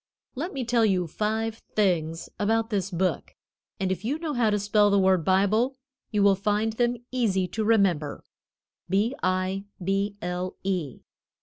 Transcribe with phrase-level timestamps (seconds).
[0.33, 3.35] Let me tell you five things about this book,
[3.79, 5.77] and if you know how to spell the word Bible
[6.09, 8.23] you will find them easy to remember
[8.89, 11.01] B I B L E.